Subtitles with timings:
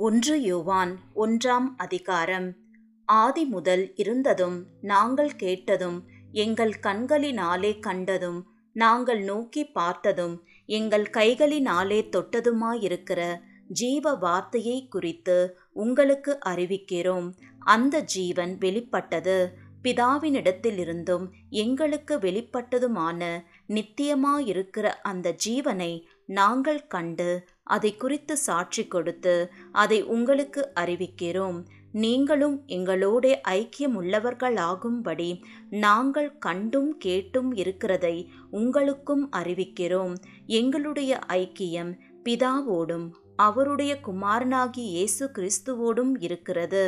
[0.00, 2.54] ஒன்று யோவான் ஒன்றாம் அதிகாரம்.
[3.04, 13.38] ஆதி முதல் இருந்ததும் நாங்கள் கேட்டதும் எங்கள் கண்களினாலே கண்டதும் நாங்கள் நோக்கி பார்த்ததும் எங்கள் கைகளினாலே தொட்டதுமாயிருக்கிற
[13.68, 17.32] ஜீவ வார்த்தையை குறித்து உங்களுக்கு அறிவிக்கிறோம்.
[17.58, 19.66] அந்த ஜீவன் வெளிப்பட்டது.
[19.82, 27.28] பிதாவினிடத்திலிருந்தும் எங்களுக்கு வெளிப்பட்டதுமான நித்தியமாயிருக்கிற அந்த ஜீவனை நாங்கள் கண்டு
[27.62, 29.34] அதை குறித்து சாட்சி கொடுத்து
[29.72, 31.58] அதை உங்களுக்கு அறிவிக்கிறோம்.
[31.92, 35.30] நீங்களும் எங்களோட ஐக்கியமுள்ளவர்களாகும்படி
[35.70, 38.16] நாங்கள் கண்டும் கேட்டும் இருக்கிறதை
[38.50, 40.14] உங்களுக்கும் அறிவிக்கிறோம்.
[40.46, 41.92] எங்களுடைய ஐக்கியம்
[42.24, 46.84] பிதாவோடும் அவருடைய குமாரனாகி இயேசு கிறிஸ்துவோடும் இருக்கிறது.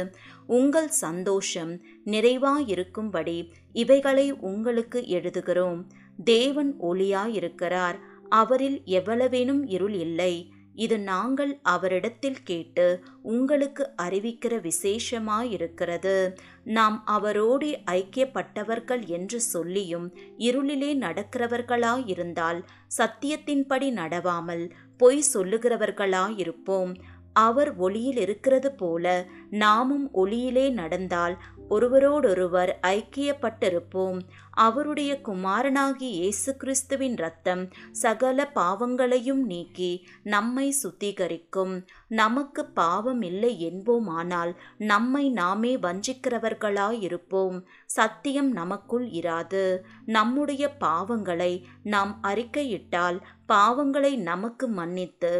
[0.47, 1.73] உங்கள் சந்தோஷம்
[2.07, 3.37] நிறைவாயிருக்கும்படி
[3.73, 5.83] இவைகளை உங்களுக்கு எழுதுகிறோம்.
[6.25, 7.99] தேவன் ஒளியாயிருக்கிறார்.
[8.31, 10.53] அவரில் எவ்வளவேனும் இருள் இல்லை.
[10.75, 16.33] இது நாங்கள் அவரிடத்தில் கேட்டு உங்களுக்கு அறிவிக்கிற விசேஷமாயிருக்கிறது.
[16.65, 20.07] நாம் அவரோடு ஐக்கியப்பட்டவர்கள் என்று சொல்லியும்
[20.39, 22.61] இருளிலே நடக்கிறவர்களாயிருந்தால்
[22.99, 26.95] சத்தியத்தின்படி நடவாமல் பொய் சொல்லுகிறவர்களாயிருப்போம்.
[27.33, 31.37] அவர் ஒளியில் இருக்கிறது போல நாமும் ஒளியிலே நடந்தால்
[31.69, 34.19] ஒருவரோடொருவர் ஐக்கியப்பட்டிருப்போம்.
[34.67, 39.91] அவருடைய குமாரனாகி இயேசு கிறிஸ்துவின் ரத்தம் சகல பாவங்களையும் நீக்கி
[40.25, 41.75] நம்மை சுத்திகரிக்கும்.
[42.09, 44.53] நமக்கு பாவம் இல்லை என்போமானால்
[44.85, 47.59] நம்மை நாமே வஞ்சிக்கிறவர்களாயிருப்போம்.
[47.91, 49.65] சத்தியம் நமக்குள் இராது.
[50.07, 51.53] நம்முடைய பாவங்களை
[51.83, 55.31] நாம் அறிக்கையிட்டால் பாவங்களை நமக்கு மன்னித்து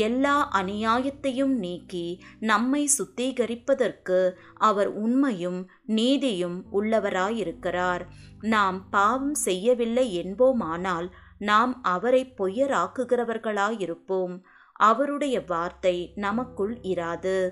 [0.00, 2.06] எல்லா அநியாயத்தையும் நீக்கி
[2.40, 4.18] நம்மை சுத்திகரிப்பதற்கு
[4.60, 5.60] அவர் உண்மையும்
[5.90, 8.04] நீதியும் உள்ளவராயிருக்கிறார்.
[8.40, 14.34] நாம் பாவம் செய்யவில்லை என்போமானால் நாம் அவரை பொய்யராக்குகிறவர்களாயிருப்போம்.
[14.72, 17.50] அவருடைய வார்த்தை நமக்குள் இராது.